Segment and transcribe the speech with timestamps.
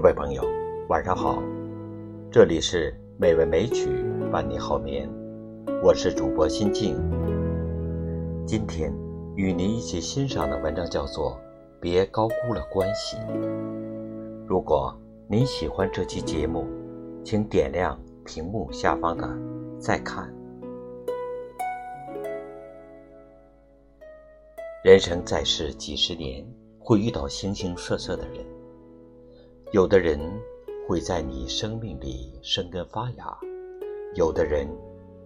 [0.00, 0.44] 各位朋友，
[0.88, 1.42] 晚上好，
[2.30, 3.88] 这里是美味美曲
[4.30, 5.10] 伴你好眠，
[5.82, 6.94] 我是主播心静。
[8.46, 8.94] 今天
[9.34, 11.32] 与您一起欣赏的文章叫做
[11.80, 13.16] 《别高估了关系》。
[14.46, 14.96] 如果
[15.26, 16.64] 您喜欢这期节目，
[17.24, 19.28] 请点亮屏幕下方的
[19.80, 20.32] 再看。
[24.84, 26.46] 人生在世几十年，
[26.78, 28.57] 会遇到形形色色的人。
[29.70, 30.18] 有的人
[30.86, 33.38] 会在你生命里生根发芽，
[34.14, 34.66] 有的人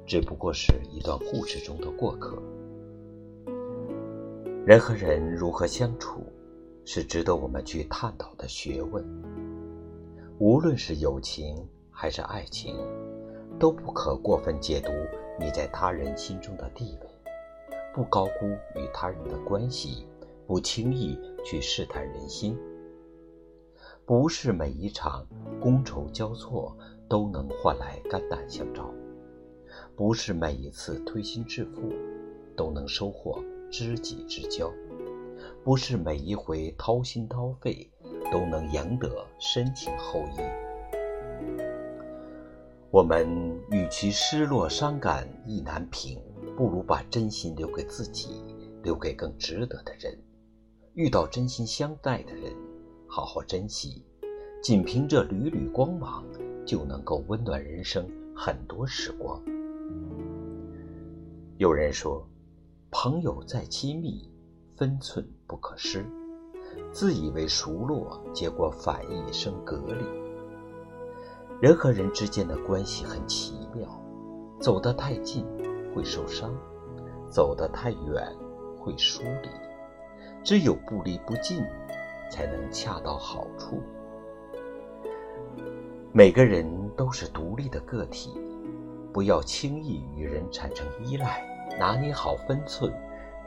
[0.05, 2.37] 只不过是一段故事中的过客。
[4.67, 6.27] 人和人如何相处，
[6.85, 9.05] 是值得我们去探讨的学问。
[10.41, 12.77] 无论是友情还是爱情，
[13.61, 14.91] 都不可过分解读
[15.39, 17.09] 你在他人心中的地位，
[17.95, 20.05] 不高估与他人的关系，
[20.49, 22.59] 不轻易去试探人心。
[24.13, 25.27] 不是每一场
[25.59, 26.77] 觥筹交错
[27.09, 28.93] 都能换来肝胆相照，
[29.97, 31.91] 不是每一次推心置腹
[32.55, 34.71] 都能收获知己之交，
[35.65, 37.91] 不是每一回掏心掏肺
[38.31, 40.41] 都能赢得深情厚谊。
[42.91, 43.27] 我们
[43.71, 46.21] 与其失落伤感意难平，
[46.55, 48.45] 不如把真心留给自己，
[48.83, 50.23] 留给更值得的人。
[50.93, 52.55] 遇到真心相待的人。
[53.15, 54.03] 好好珍惜，
[54.63, 56.25] 仅凭这缕缕光芒，
[56.65, 59.39] 就能够温暖人生很多时光。
[61.59, 62.27] 有人说，
[62.91, 64.27] 朋友再亲密，
[64.77, 66.07] 分寸不可失。
[66.91, 70.07] 自以为熟络，结果反一生隔离。
[71.61, 73.87] 人和人之间的关系很奇妙，
[74.59, 75.45] 走得太近
[75.95, 76.51] 会受伤，
[77.29, 78.35] 走得太远
[78.79, 79.51] 会疏离。
[80.43, 81.63] 只有不离不近。
[82.33, 83.83] 才能恰到好处。
[86.13, 86.67] 每个人
[86.97, 88.33] 都是独立的个体，
[89.13, 91.45] 不要轻易与人产生依赖，
[91.79, 92.91] 拿捏好分寸，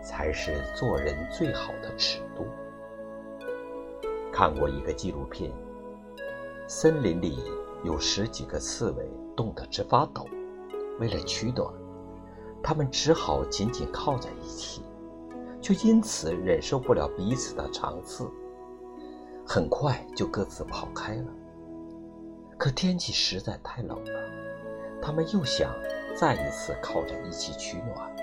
[0.03, 2.45] 才是做人最好的尺度。
[4.31, 5.51] 看过一个纪录片，
[6.67, 7.39] 森林里
[7.83, 10.27] 有十几个刺猬冻得直发抖，
[10.99, 11.73] 为了取暖，
[12.61, 14.83] 他们只好紧紧靠在一起，
[15.59, 18.29] 却因此忍受不了彼此的长刺。
[19.45, 21.25] 很快就各自跑开了。
[22.57, 24.21] 可天气实在太冷了，
[25.01, 25.71] 他们又想
[26.15, 28.15] 再一次靠在一起取暖。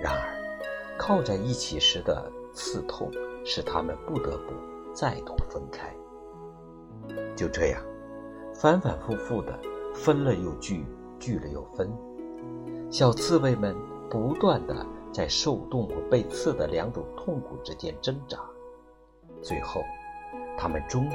[0.00, 3.10] 然而，靠在一起时的刺痛
[3.44, 4.54] 使他们不得不
[4.94, 5.92] 再度分开。
[7.36, 7.82] 就这样，
[8.54, 9.58] 反反复复的
[9.94, 10.86] 分了又聚，
[11.18, 11.92] 聚了又分。
[12.90, 13.76] 小刺猬们
[14.08, 18.38] 不断的在受冻和被刺的两种痛苦之间挣扎，
[19.42, 19.82] 最后。
[20.58, 21.14] 他们终于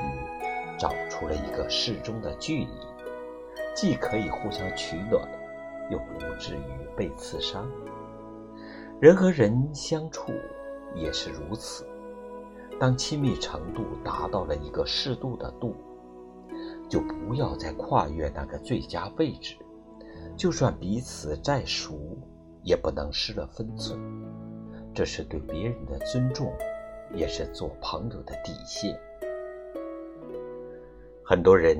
[0.79, 2.69] 找出了一个适中的距离，
[3.75, 5.21] 既可以互相取暖，
[5.91, 7.69] 又不至于被刺伤。
[9.01, 10.31] 人和人相处
[10.95, 11.85] 也是如此，
[12.79, 15.75] 当亲密程度达到了一个适度的度，
[16.87, 19.57] 就不要再跨越那个最佳位置。
[20.37, 21.99] 就算彼此再熟，
[22.63, 23.99] 也不能失了分寸。
[24.93, 26.53] 这是对别人的尊重，
[27.13, 28.97] 也是做朋友的底线。
[31.25, 31.77] 很多人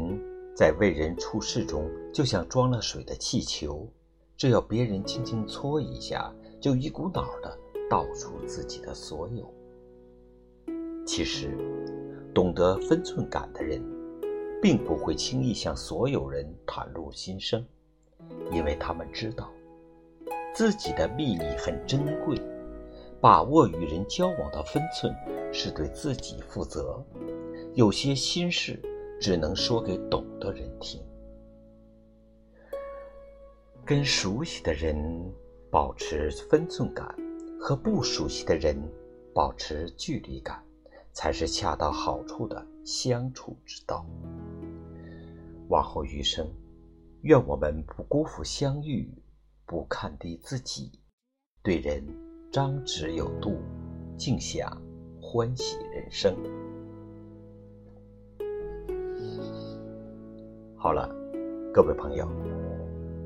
[0.56, 3.86] 在为人处事中，就像装了水的气球，
[4.38, 7.58] 只要别人轻轻搓一下，就一股脑的
[7.90, 9.54] 倒出自己的所有。
[11.06, 11.50] 其实，
[12.34, 13.84] 懂得分寸感的人，
[14.62, 17.66] 并不会轻易向所有人袒露心声，
[18.50, 19.52] 因为他们知道，
[20.56, 22.42] 自己的秘密很珍贵，
[23.20, 25.14] 把握与人交往的分寸，
[25.52, 27.04] 是对自己负责。
[27.74, 28.80] 有些心事。
[29.24, 31.02] 只能说给懂的人听。
[33.86, 35.34] 跟熟悉的人
[35.72, 37.16] 保持分寸感，
[37.58, 38.78] 和不熟悉的人
[39.34, 40.62] 保持距离感，
[41.14, 44.06] 才是恰到好处的相处之道。
[45.70, 46.46] 往后余生，
[47.22, 49.10] 愿我们不辜负相遇，
[49.66, 50.92] 不看低自己，
[51.62, 52.06] 对人
[52.52, 53.56] 张弛有度，
[54.18, 54.82] 尽享
[55.22, 56.36] 欢喜人生。
[60.84, 61.10] 好了，
[61.74, 62.28] 各位朋友，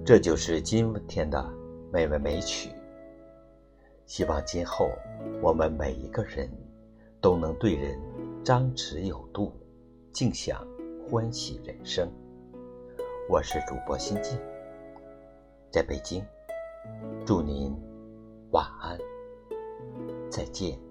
[0.05, 1.43] 这就是今天的
[1.91, 2.69] 美味美曲。
[4.05, 4.87] 希望今后
[5.41, 6.47] 我们每一个人
[7.19, 7.99] 都能对人
[8.43, 9.51] 张弛有度，
[10.11, 10.63] 尽享
[11.09, 12.07] 欢喜人生。
[13.27, 14.37] 我是主播心静，
[15.71, 16.23] 在北京，
[17.25, 17.75] 祝您
[18.51, 18.95] 晚安，
[20.29, 20.86] 再见。